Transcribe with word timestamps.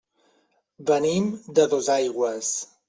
Venim 0.89 1.31
de 1.61 1.69
Dosaigües. 1.77 2.55